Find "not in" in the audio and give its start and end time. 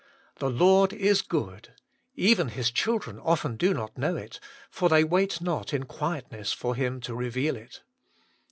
5.41-5.83